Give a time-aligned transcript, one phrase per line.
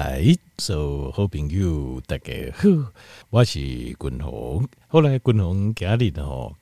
[0.00, 2.68] 哎，so, 好朋友大家好，
[3.30, 4.64] 我是君宏。
[4.86, 6.54] 后来君宏今日吼，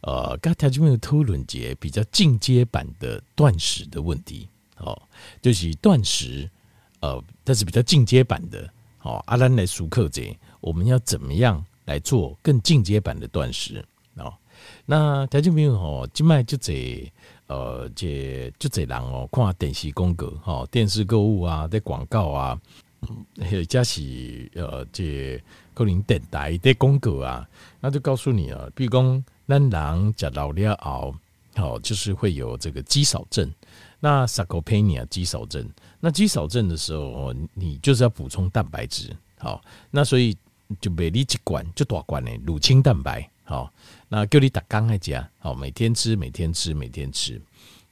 [0.00, 4.48] 呃，跟听众朋友讨论一个比较进阶版的断食的问题。
[4.78, 5.00] 哦，
[5.40, 6.50] 就是断食，
[6.98, 8.68] 呃，但是比较进阶版的。
[9.02, 10.20] 哦，阿兰来熟客者，
[10.60, 13.80] 我们要怎么样来做更进阶版的断食？
[14.16, 14.34] 哦，
[14.86, 17.12] 那听众朋友吼，今麦就这。
[17.52, 22.58] 呃，这就这人哦，看电视广告，哈，电视购物啊，在广告啊，
[23.50, 25.38] 或者是呃，这
[25.74, 27.46] 可能电台的广告啊，
[27.78, 31.14] 那就告诉你啊，比如讲，咱人吃老了后，
[31.54, 33.52] 好，就是会有这个肌少症，
[34.00, 35.68] 那 sarcopenia 肌少症，
[36.00, 39.60] 那肌少症的时候，你就是要补充蛋白质，好，
[39.90, 40.34] 那所以
[40.80, 43.28] 就每你一罐就多罐的乳清蛋白。
[43.44, 43.72] 好，
[44.08, 47.40] 那叫你打刚来讲，好，每天吃，每天吃，每天吃。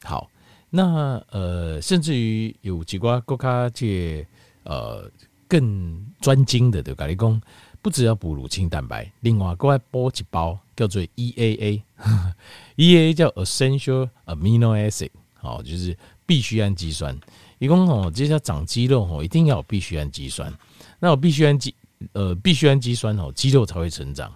[0.03, 0.31] 好，
[0.71, 4.27] 那呃，甚至于有几挂国家界
[4.63, 5.11] 呃
[5.49, 7.07] 更专精的，对吧？
[7.07, 7.43] 你讲
[7.83, 15.97] 不只要补乳清蛋白，另外国外补几包叫做 EAA，EAA 叫 Essential Amino Acid，好，就是
[16.27, 17.19] 必需氨基酸。
[17.59, 20.53] 一共哦，这些长肌肉哦，一定要有必需氨基酸。
[20.99, 21.75] 那我必需氨基
[22.13, 24.33] 呃必需氨基酸哦，肌肉才会成长。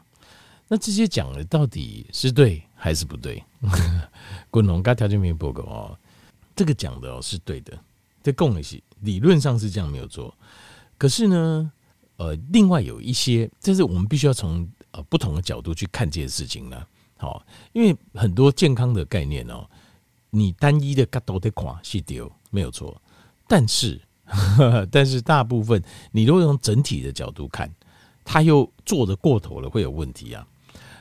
[0.68, 3.42] 那这些讲的到底是对还是不对？
[4.50, 5.98] 滚龙跟条件面报告哦，
[6.56, 7.78] 这个讲的哦是对的，
[8.22, 10.34] 这共一些理论上是这样没有错。
[10.96, 11.72] 可是呢，
[12.16, 16.86] 呃，另外有一些，这是我们必须要从呃不同的角度去看这件事情呢。
[17.16, 19.68] 好，因为很多健康的概念哦，
[20.30, 23.00] 你单一的角度的看是丢，没有错。
[23.46, 24.00] 但是，
[24.90, 27.70] 但是大部分你如果用整体的角度看，
[28.24, 30.46] 他又做得过头了，会有问题啊。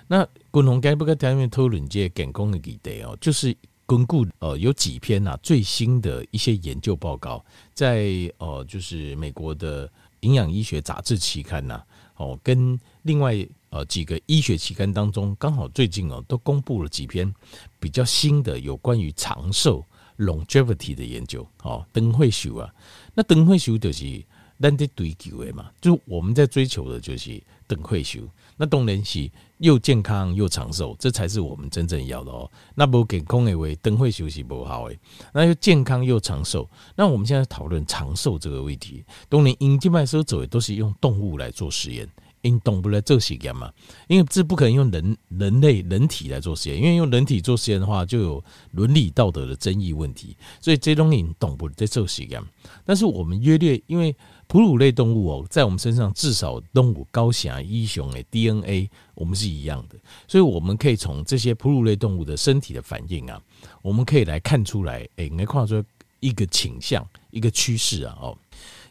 [0.08, 9.90] 那共同该不该谈面讨论这些健康的议题哦，就是巩固呃有几篇呐最新的一些研究报告，在呃就是美国的
[10.22, 11.82] 营养医学杂志期刊呐
[12.18, 13.36] 哦，跟另外
[13.70, 17.34] 呃几个医学期刊当中，刚好最近哦都公布了几篇
[17.80, 19.84] 比较新的有关于长寿
[20.18, 22.74] longevity 的研究哦，灯会秀啊，
[23.14, 24.24] 那灯会秀就是
[24.60, 28.22] 咱在追求的嘛，就我们在追求的就是灯会秀。
[28.64, 32.50] 那当然是又健康又长寿，这才是我们真正要的哦。
[32.76, 34.98] 那不健康的为灯会休息不好诶，
[35.34, 36.70] 那又健康又长寿。
[36.96, 42.08] 那我们现在讨论长寿这个问题，当年因静脉收走的都是用动物来做实验，
[42.42, 43.70] 因动物来做实验嘛，
[44.08, 48.42] 因为这不可能用人人类人体来做实验，因为用人体做实验的话，就有
[48.72, 52.42] 伦理道德的争议问题，所以这东西动物在做实验。
[52.86, 54.16] 但是我们约略因为。
[54.48, 63.42] 哺乳类动物哦，在我们身上至少动物高血压、一雄的 DNA，我们是一样的，所以我们可以从这些哺乳类动物的身体的反应啊，
[63.82, 65.84] 我们可以来看出来，哎，来看出
[66.20, 68.16] 一个倾向、一个趋势啊。
[68.22, 68.38] 哦，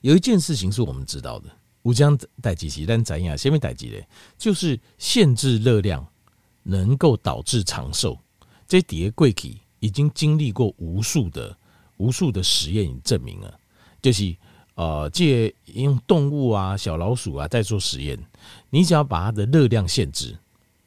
[0.01, 1.49] 有一件事情是我们知道的，
[1.83, 3.39] 吴江代几期，但怎样？
[3.39, 4.05] 先没代几嘞，
[4.37, 6.05] 就是限制热量
[6.65, 8.19] 能够导致长寿。
[8.67, 11.57] 这底下贵体已经经历过无数的、
[11.99, 13.61] 无数的实验证明了，
[14.01, 14.35] 就是。
[14.75, 18.19] 呃，借用动物啊、小老鼠啊在做实验，
[18.71, 20.35] 你只要把它的热量限制，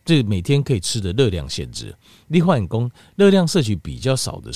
[0.04, 1.96] 这每天可以吃的热量限制，
[2.28, 4.52] 你换工热量摄取比较少的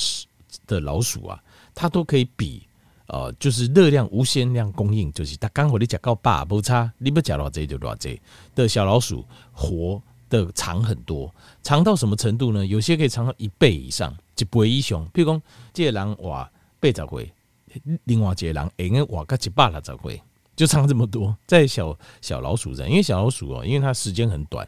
[0.65, 1.39] 的老鼠啊，
[1.75, 2.63] 它都可以比
[3.05, 8.19] 呃，就是热量无限量供应，就是它刚好你讲到八不差，你不讲到这就多这
[8.55, 12.65] 的小老鼠活的长很多，长到什么程度呢？
[12.65, 15.07] 有些可以长到一倍以上，一倍以上。
[15.07, 15.41] 譬如讲，
[15.73, 17.31] 这个人哇，八十回。
[18.05, 20.21] 另外一个人，应该活个一百来十岁，
[20.55, 21.35] 就差这么多。
[21.47, 24.67] 在小小老鼠上，因为小老鼠哦，因为它时间很短，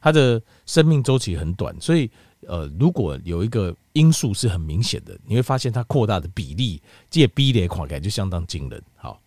[0.00, 2.10] 它的生命周期很短，所以
[2.46, 8.82] 呃，如果有一个因素是很明显的，你会发现它扩大的比例，这比例看起来就相当惊人。
[8.96, 9.20] 好，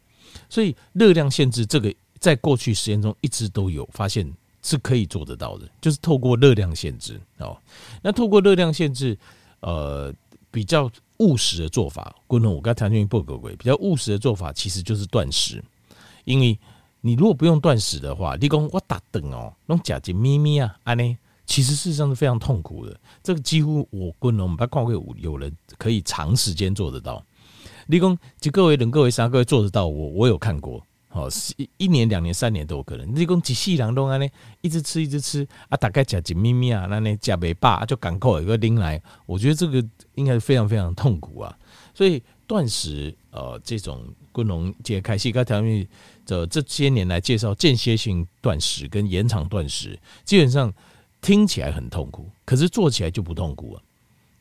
[0.50, 7.57] 所以热量限制这个，在过去实验中一直都有发现是可以做得到的，就是透过热量限制哦。
[8.01, 9.17] 那透过热量限制，
[9.59, 10.13] 呃，
[10.53, 10.90] 比较。
[11.19, 15.64] 务实的做法，观众我刚才谈论不狗贵，比较务实的做法其实就是断食。
[16.26, 16.59] 因为
[17.00, 23.00] 你如果不用断食的话，你讲我打灯哦，弄假节咪咪啊，安呢，其实事实上是非常痛苦的。
[23.22, 27.23] 这个几乎我观众我们不看过有人可以长时间做得到。
[27.85, 30.84] 你讲一个位、两个位、三个位做得到，我我有看过。
[31.13, 33.15] 哦，一一年、两年、三年都有可能。
[33.15, 34.27] 你讲几细两东安呢，
[34.61, 39.83] 一直吃、一直吃啊，大概假节咪咪啊，那呢假没罢就赶快一个拎来，我觉得这个。
[40.15, 41.57] 应该是非常非常痛苦啊，
[41.91, 45.87] 所以断食呃这种功能解开细胞条面
[46.27, 50.71] 的这些年来介绍间歇性断食跟延长断食，基本上
[51.19, 53.81] 听起来很痛苦，可是做起来就不痛苦了。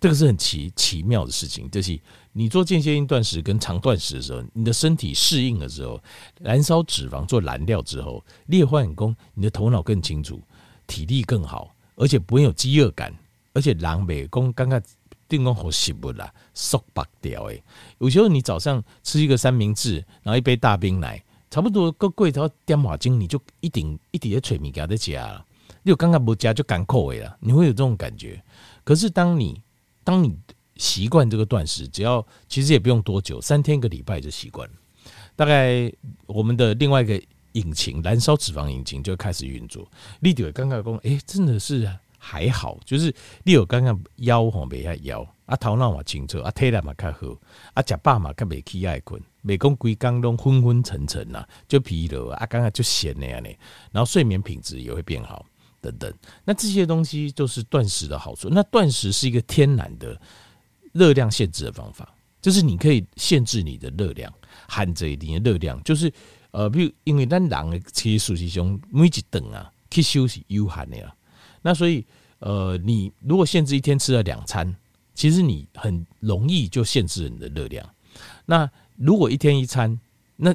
[0.02, 1.96] 这个是很奇奇妙的事情，就是
[2.32, 6.02] 你做间歇性断食跟长断食的时候，你的身体适应的时候，
[6.40, 10.42] 燃烧脂肪做燃料之后，裂换功，你的头脑更清楚，
[10.88, 13.14] 体力更好，而且不会有饥饿感，
[13.52, 14.82] 而且狼美功刚刚
[15.28, 17.62] 定功好食不啦，瘦白掉诶。
[17.98, 25.46] 有时候你早上吃一个三明治，然后一杯大冰奶，差不多个贵到点马精，你就一顶一顶的脆米给它加了，
[25.84, 28.42] 你刚刚不加就干口味了，你会有这种感觉。
[28.82, 29.62] 可是当你
[30.04, 30.36] 当你
[30.76, 34.74] 习惯这个断食，只要其实也不用多久，三天一个礼拜就习惯了。
[35.34, 35.92] 大概
[36.26, 37.20] 我们的另外一个
[37.52, 39.88] 引擎，燃烧脂肪引擎就开始运作。
[40.20, 41.88] 你有刚刚讲，哎，真的是
[42.18, 43.14] 还好，就是
[43.44, 47.36] 你有刚刚腰吼没下腰，啊头脑嘛清楚，啊体力嘛较好，
[47.74, 53.48] 啊食饱嘛较袂起爱困，袂讲规工拢昏昏沉沉呐，就疲劳啊，刚刚就闲那样呢，
[53.90, 55.44] 然后睡眠品质也会变好。
[55.82, 56.14] 等等，
[56.44, 58.48] 那这些东西都是断食的好处。
[58.48, 60.18] 那断食是一个天然的
[60.92, 64.32] 热量限制的方法，就是你可以限制你的热量，
[64.68, 65.82] 含着一定的热量。
[65.82, 66.10] 就是
[66.52, 71.14] 呃，比如因为咱人的其实属性每一顿啊，去休息有限的啦。
[71.60, 72.06] 那所以
[72.38, 74.74] 呃，你如果限制一天吃了两餐，
[75.14, 77.84] 其实你很容易就限制了你的热量。
[78.46, 79.98] 那如果一天一餐，
[80.36, 80.54] 那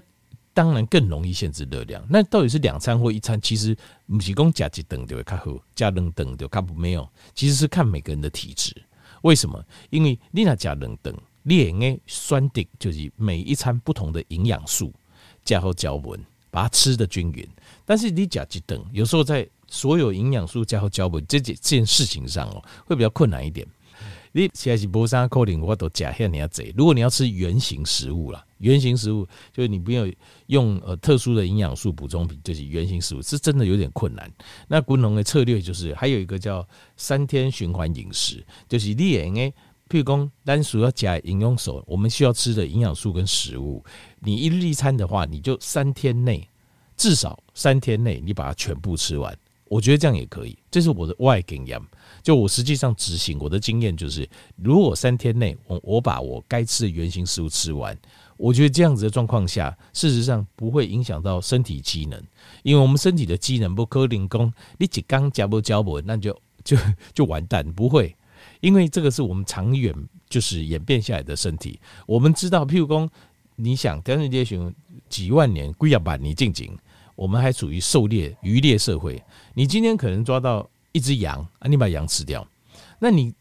[0.58, 2.04] 当然更容易限制热量。
[2.10, 3.40] 那到底是两餐或一餐？
[3.40, 3.78] 其实
[4.08, 7.08] 不是讲加几顿就会较好，加两顿就较不没有。
[7.36, 8.76] 其实是看每个人的体质。
[9.22, 9.64] 为什么？
[9.92, 14.92] 因为你那加两顿，你应该选择就是每一餐不同的营养素
[15.46, 16.20] 加好胶稳，
[16.50, 17.48] 把它吃得均匀。
[17.86, 23.64] 但是你加几顿，有时候在所有营养素加好胶稳这件这件事情上哦，会比较困难一点。
[24.32, 26.74] 你现在是无啥可能，我都假下你要贼。
[26.76, 30.08] 如果你要吃原型食物了，原型食物就是你不要
[30.48, 34.32] 用呃特殊的营养素补充品，就是原型食物是真的有点困难。
[34.68, 39.48] 那滚龙的策略就是还有一个叫三天循环饮食，就是你也应该，
[39.90, 43.84] 譬如讲单数要加饮用水，我们需要吃的营养素跟食物，
[44.20, 46.48] 你一日一餐的话，你就三天内
[46.96, 50.58] 至少三天内你把它全部吃完，我觉得这样也可以。
[50.72, 51.80] 这是我的外经验。
[52.24, 54.28] 就我实际上执行，我的经验就是，
[54.58, 57.98] 如果三天内我我把我该吃的原型食物吃完，
[58.38, 62.22] 我觉得这样子的状况下，事实上不会影响到身体机能，
[62.64, 66.78] 因为我们身体的机能不可能讲你一刚加不加不，那就就
[67.14, 68.16] 就完蛋，不会，
[68.62, 69.94] 因为这个是我们长远
[70.30, 71.80] 就是演变下来的身体。
[72.06, 73.10] 我们知道，譬如说，
[73.56, 74.74] 你想，但是这些
[75.10, 76.78] 几万年龟亚版你进京，
[77.16, 79.22] 我们还属于狩猎渔猎社会，
[79.54, 80.70] 你今天可能抓到。
[80.94, 82.48] 一只羊啊，你把羊吃掉，
[82.98, 83.32] 那你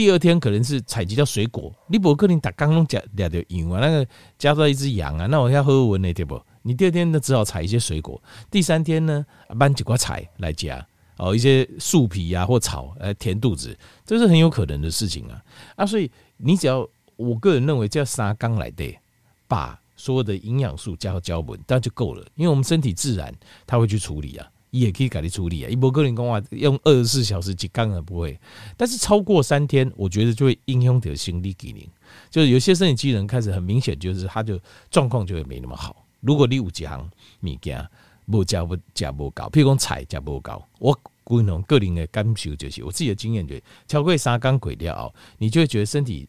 [0.00, 4.08] 第二天可能是采集到水果，你不可能打刚刚加两条羊啊，那个
[4.38, 6.40] 加到一只羊啊，那我要喝闻那对不？
[6.62, 8.18] 你第二天呢只好采一些水果，
[8.50, 9.26] 第三天呢
[9.58, 10.82] 搬几块菜来加
[11.18, 15.38] 哦，一些树皮啊或草来填肚子，这是很有可能的事情啊
[15.76, 15.84] 啊！
[15.84, 18.98] 所以你只要我个人认为叫三缸来的，
[19.46, 23.30] 把所有的营养素加到胶本，这样就够了，因为我们身体自然
[23.66, 24.50] 它会去处理啊。
[24.70, 28.38] 也可以改你处理啊，一波个人讲话用二十四小时几缸也不会，
[28.76, 31.82] 但是超过三天，我觉得就会影响到心理机能，
[32.30, 34.58] 就是有些身体机能开始很明显，就是他就
[34.90, 36.04] 状况就会没那么好。
[36.20, 37.10] 如果你有几行
[37.42, 37.88] 物件
[38.26, 40.92] 不加不加不高，譬如讲菜加不高，我
[41.24, 46.28] 个人个人的感受就是，我自己的经验就是，超过三缸鬼掉，你就会觉得身体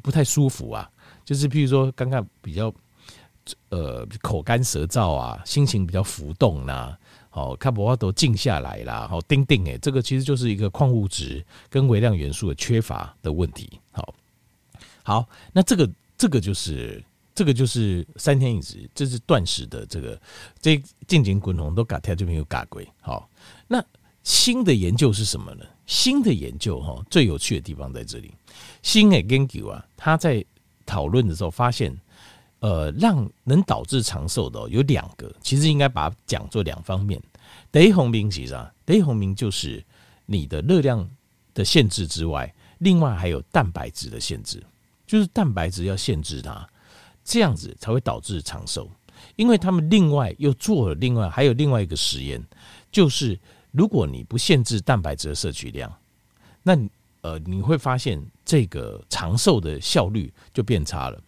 [0.00, 0.90] 不太舒服啊，
[1.24, 2.72] 就是譬如说刚刚比较
[3.68, 6.96] 呃口干舌燥啊，心情比较浮动呐、
[7.34, 9.08] 好，卡博瓦都静下来啦。
[9.10, 13.68] 好，丁丁诶，这个其实就是一个矿物质跟微量元素的缺乏的问题。
[13.90, 14.14] 好，
[15.02, 17.02] 好，那这个这个就是
[17.34, 20.22] 这个就是三天饮食，这是断食的这个
[20.60, 22.88] 这静静滚红都嘎跳就没有嘎归。
[23.00, 23.28] 好，
[23.66, 23.84] 那
[24.22, 25.64] 新的研究是什么呢？
[25.86, 28.32] 新的研究哈，最有趣的地方在这里。
[28.80, 30.44] 新的研究啊，他在
[30.86, 31.92] 讨论的时候发现。
[32.64, 37.20] 呃，让能导致长寿的有两个，其实应该把它讲作两方面。
[37.70, 39.84] 第一方面其实啊，第一方面就是
[40.24, 41.06] 你的热量
[41.52, 44.62] 的限制之外，另外还有蛋白质的限制，
[45.06, 46.66] 就是蛋白质要限制它，
[47.22, 48.90] 这样子才会导致长寿。
[49.36, 52.42] 因为他们另外又做了另外还有另外一个实验，
[52.90, 53.38] 就是
[53.72, 55.94] 如果你不限制蛋白质的摄取量，
[56.62, 56.74] 那
[57.20, 61.22] 呃你会发现这个长寿的效率就变差了。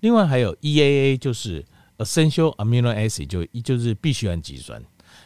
[0.00, 1.64] 另外还有 EAA，就是
[1.98, 4.82] Essential Amino Acid，就就是必需氨基酸。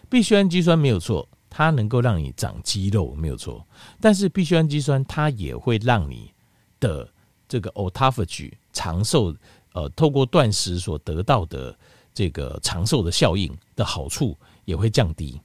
[0.08, 3.66] 必需氨基酸没有错，它能够让你长肌肉，没有错。
[4.00, 6.32] 但是必需氨基酸它也会让你
[6.78, 7.08] 的
[7.48, 9.34] 这个 autophagy 长寿，
[9.72, 11.76] 呃，透过断食所得到的
[12.14, 15.40] 这个长寿的效应的好处也会降低。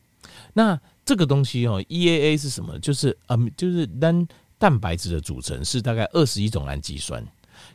[0.53, 2.77] 那这个东西哦，EAA 是什么？
[2.79, 4.27] 就是嗯，就是单
[4.57, 7.25] 蛋白质的组成是大概二十一种氨基酸，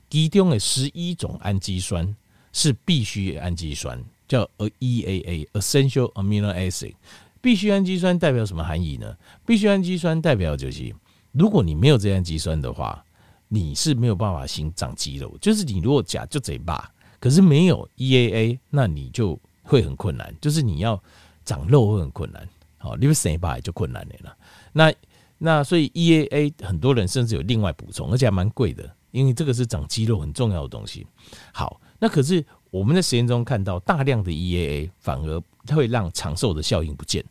[0.09, 2.15] 其中的十一种氨基酸
[2.53, 6.95] 是必需氨基酸，叫 EAA（Essential Amino Acid）。
[7.41, 9.17] 必需氨基酸代表什么含义呢？
[9.45, 10.95] 必需氨基酸代表就是，
[11.33, 13.05] 如果你没有这氨基酸的话，
[13.49, 15.37] 你是没有办法形长肌肉。
[15.41, 16.91] 就是你如果假就嘴巴，
[17.21, 21.01] 可是没有 EAA，那你就会很困难，就是你要
[21.45, 22.49] 长肉会很困难。
[22.79, 24.37] 好，你不生把就困难了。
[24.73, 24.93] 那
[25.39, 31.07] 那所以 EAA 很多人甚至有另外补充，而且还蛮贵的，因为这个是长肌肉很重要的东西。
[31.53, 37.25] 好，那可是我们在实验中看到大量的 EAA 反而它会让长寿的效应不见。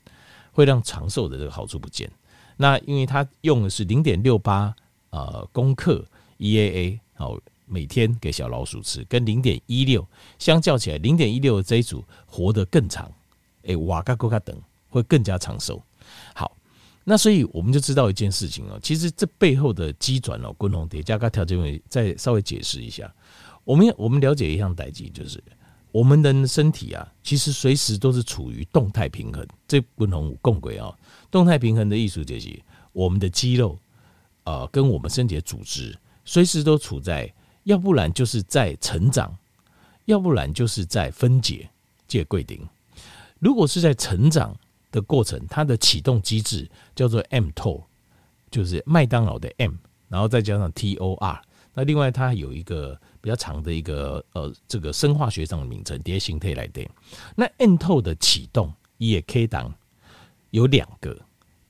[0.52, 2.10] 会让长寿的这个好处不见。
[2.56, 4.74] 那因为它用的是零点六八
[5.10, 6.02] 呃公克
[6.40, 10.08] EAA，好，每天给小老鼠吃，跟零点一六
[10.40, 13.12] 相较起来，零点一六的这一组活得更长，
[13.64, 15.84] 诶，瓦嘎哥卡等会更加长寿。
[16.34, 16.56] 好，
[17.06, 23.10] 那所以我们就知道一件事情哦，其实这背后的机转哦，共同叠加个条件，再稍微解释一下。
[23.64, 25.42] 我们我们了解一项代际就是。
[25.92, 29.48] 我们的身体啊，其实随时都是处于动态平衡。
[29.66, 30.94] 这不能共轨啊！
[31.32, 33.80] 动态平衡的艺术就是我们的肌肉
[34.44, 37.34] 啊，跟我们身体的组织，随时都处在，
[37.64, 39.34] 要不然就是在成长，
[40.04, 41.70] 要不然就是在分解。
[42.10, 42.60] 这个规定，
[43.40, 44.54] 如果是在成长
[44.92, 47.84] 的过程，它的启动机制叫做 M T O，
[48.50, 49.74] 就是麦当劳的 M，
[50.08, 51.40] 然后再加上 TOR。
[51.74, 53.00] 那另外它有一个。
[53.26, 56.88] 比较长的一个呃，这个生化学上的名称，叠形态来的。
[57.36, 59.74] 那 M T O 的启动也可以当
[60.52, 61.20] 有两个，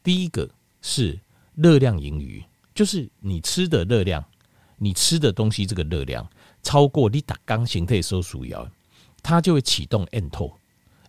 [0.04, 0.50] 第一个
[0.82, 1.18] 是
[1.54, 2.44] 热量盈余，
[2.74, 4.22] 就是你吃的热量，
[4.76, 6.30] 你吃的东西这个热量
[6.62, 8.70] 超过你打刚形态收缩要，
[9.24, 10.60] 它就会启动 M T O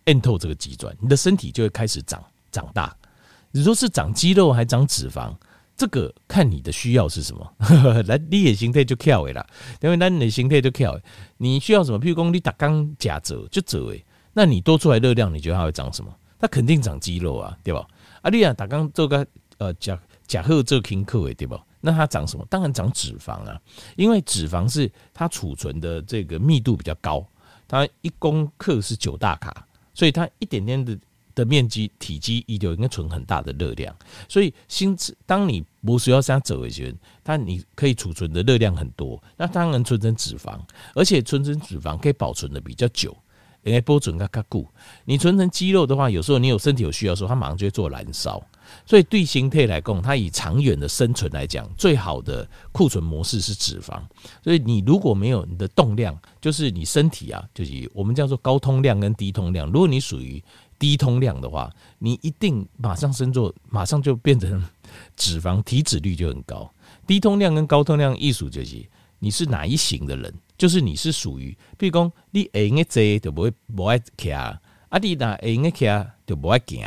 [0.06, 2.96] 摁透这个机转，你的身体就会开始长长大。
[3.52, 5.34] 你说是长肌肉还长脂肪？
[5.76, 7.54] 这个看你的需要是什么，
[8.08, 9.46] 来你的形态就跳诶啦，
[9.82, 10.98] 因为那你的形态就跳，
[11.36, 12.00] 你需要什么？
[12.00, 16.10] 譬如说你打刚假折就折诶，那你多出来热量，你觉得它会长什么？
[16.38, 17.86] 它肯定长肌肉啊，对吧？
[18.22, 19.26] 啊，你啊打刚做个
[19.58, 21.62] 呃假假贺做轻克诶，对吧？
[21.82, 22.46] 那它长什么？
[22.48, 23.60] 当然长脂肪啊，
[23.96, 27.26] 因为脂肪是它储存的这个密度比较高，
[27.68, 29.65] 它一公克是九大卡，
[29.96, 30.96] 所以它一点点的。
[31.36, 33.94] 的面积体积一丢应该存很大的热量，
[34.26, 40.58] 所以心智当你不需要这样走一圈，它你可以储存的热量很多，那当然存成脂肪，
[40.94, 43.14] 而且存成脂肪可以保存的比较久，
[43.66, 44.66] 应该保存较较久。
[45.04, 48.42] 你存成肌肉的话，有时候你有身体有需要的时候，它马上就会做燃烧。
[48.84, 54.00] 所以对形态来讲，它以长远的生存来讲，最好的库存模式是脂肪。
[54.42, 59.70] 所以你如果没有你的动量，就是你身体啊，就是我们叫做高通量跟低通量。
[59.70, 60.42] 如果你属于
[60.78, 64.62] 低通量的话，你一定马上升做，马上就变成
[65.16, 66.68] 脂肪，体脂率就很高。
[67.06, 68.84] 低通量跟高通量艺术就是
[69.20, 74.58] 你是哪一型的人，就是你是属于，比如讲你会用的坐就不会不爱骑，啊
[75.00, 75.86] 你那会用的骑
[76.26, 76.84] 就不爱行，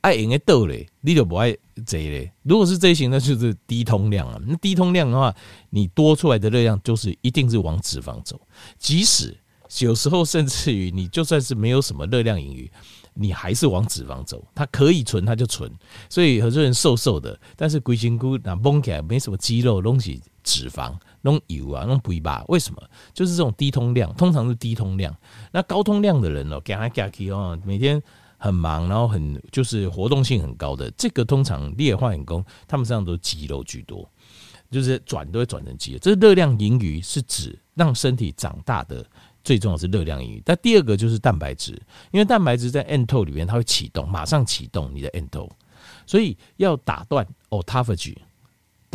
[0.00, 1.52] 爱用的倒嘞你就不爱
[1.84, 2.32] 坐嘞。
[2.42, 4.40] 如果是这一型，那就是低通量啊。
[4.46, 5.34] 那低通量的话，
[5.70, 8.40] 你多出来的热量就是一定是往脂肪走，
[8.78, 9.36] 即使
[9.80, 12.70] 有时候甚至于你就算是没有什么热量盈余。
[13.18, 15.72] 你还是往脂肪走，它可以存，它就存。
[16.10, 20.94] 所以很多人瘦瘦的，但是龟形骨那绷起来没什么肌肉，东西脂肪、
[21.26, 22.44] 弄油啊、弄肥吧？
[22.46, 22.80] 为什么？
[23.12, 25.12] 就是这种低通量，通常是低通量。
[25.50, 28.00] 那高通量的人哦，干来干去哦，每天
[28.38, 34.08] 很忙，然后很就是活动性很高的，这个通常劣化员工，他们身上都是肌肉居多，
[34.70, 35.98] 就是转都会转成肌肉。
[35.98, 39.04] 这热量盈余是指让身体长大的。
[39.42, 41.70] 最重要是热量盈余，但第二个就是蛋白质，
[42.10, 45.48] 因为蛋白质在 NTO 里面它会启动，马上启动你的 NTO，
[46.04, 48.16] 所以要打断 autophagy，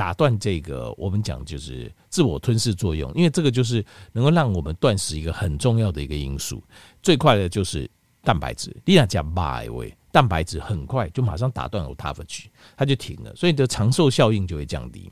[0.02, 6.60] 打断这个我们讲就是自我吞噬作用，因为这个就是能够让我们断食一个很重要的一个因素。
[7.04, 7.88] 最快的就是
[8.24, 15.08] 蛋白质，你那讲 by 位，蛋白质很快就马上打断 autophagy，它就停了，所以你的长寿效应就会降低。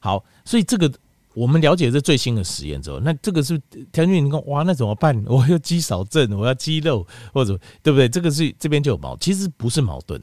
[0.00, 0.92] 好，所以这个。
[1.36, 3.60] 我们了解这最新的实验之后，那这个是
[3.92, 5.22] 田俊，你看哇，那怎么办？
[5.26, 8.08] 我要肌少症，我要肌肉，或者对不对？
[8.08, 10.18] 这个是这边就有矛，其实不是矛盾。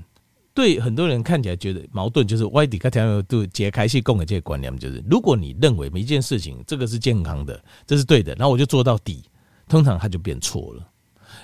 [0.53, 9.23] 对很多人看起来觉得矛盾，就是外底跟田俊都解开系共的这些观念，就是如果你认为每一件事情这个是健康的，这是对的，然后我就做到底，
[9.67, 10.87] 通常它就变错了。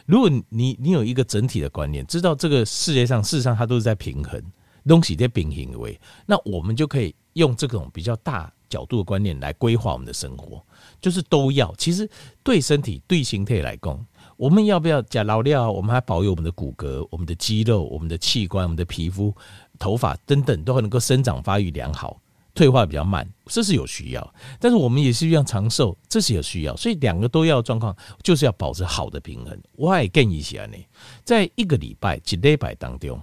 [0.05, 4.41] 如果你你有一个整体的观念，知道这个世界上事实上它都是在平衡，
[4.87, 8.51] 东西在平衡位，那我们就可以用这种比较大。
[8.69, 10.63] 角度的观念来规划我们的生活，
[11.01, 11.73] 就是都要。
[11.75, 12.07] 其实
[12.43, 14.05] 对身体、对形态来讲，
[14.39, 15.69] 我们要不要加老料？
[15.69, 19.35] 我们还保有我们的骨骼、我们的肌肉、我们的器官、我们的皮肤、
[19.77, 22.21] 头发等等，都还能够生长发育良好。
[22.55, 24.33] 退化比较慢，这是有需要。
[24.57, 26.73] 但是我们也是一样长寿，这是有需要。
[26.77, 27.93] 所以两个都要状况，
[28.23, 29.61] 就是要保持好的平衡。
[29.73, 30.77] 我还建议一下呢，
[31.25, 33.21] 在一个礼拜、几礼拜当中，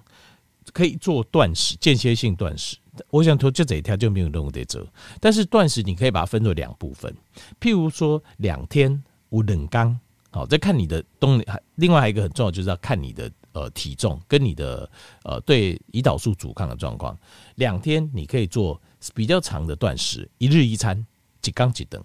[0.74, 2.76] 可以做断食、间歇性断食。
[3.08, 4.86] 我想说，就这一条就没有任务得做。
[5.18, 7.10] 但是断食你可以把它分作两部分，
[7.58, 9.98] 譬如说两天无冷刚，
[10.36, 11.42] 好，再看你的东。
[11.76, 14.88] 另外还有一个很重要，就是要看你的呃体重跟你的
[15.24, 17.18] 呃对胰岛素阻抗的状况。
[17.54, 18.80] 两天你可以做
[19.14, 21.06] 比较长的断食，一日一餐，
[21.40, 22.02] 几缸几等。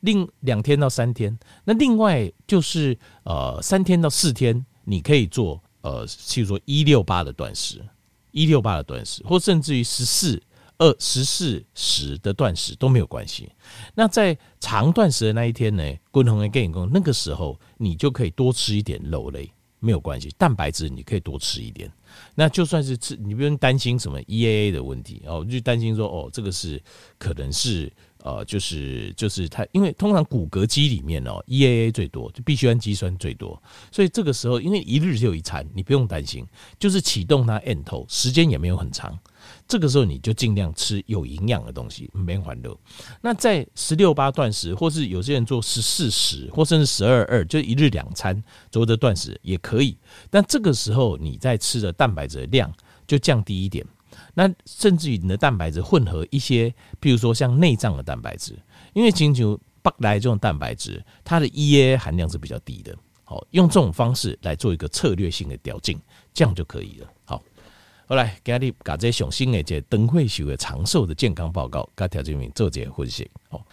[0.00, 7.84] 另两天到三天，那另外就是呃三天到四天，你可以做呃，譬如说一六八的断食。
[8.36, 10.42] 一六八的断食，或甚至于十四
[10.84, 13.50] 二十四十的断食都没有关系。
[13.94, 19.50] 那在长断食的那一天呢，共同的跟你讲，那个时候你就可以多吃一点肉类，
[19.80, 20.28] 没有关系。
[20.36, 21.90] 蛋白质你可以多吃一点。
[22.34, 26.82] 那就算是吃，你不用担心什么 EAA 的问题哦，就担心说哦，这个是
[27.18, 27.90] 可能是。
[28.24, 33.62] 呃，就是就是它，因为通常骨骼肌里面哦，EAA 最多，就必需氨基酸最多，
[33.92, 36.42] 所以这个时候，因为一日就一餐，你不用担心，
[36.78, 39.18] 就是启动它 end 头，时间也没有很长，
[39.66, 42.76] 这个时候你就尽量吃有营养的东西，没烦恼。
[43.22, 48.40] 那在十六八断食，或是有些人做十四十，或甚至十二二，就一日两餐
[48.70, 49.96] 左右的断食也可以，
[50.30, 52.72] 但这个时候你在吃的蛋白质的量
[53.06, 53.84] 就降低一点。
[54.34, 58.56] 那甚至于你的蛋白质混合一些，比如说像内脏的蛋白质，
[58.92, 62.94] 因为请求不来这种蛋白质，它的 E A 含量是比较低的。
[63.24, 65.98] 好，用这种方式来做一个策略性的调整，
[66.32, 67.08] 这样就可以了。
[68.06, 73.30] 好，来今日把这上新的这灯会秀的长寿的健康报告，跟条件名做一个分析。
[73.48, 73.64] 好。